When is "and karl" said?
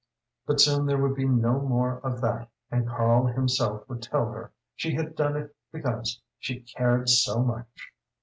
2.71-3.27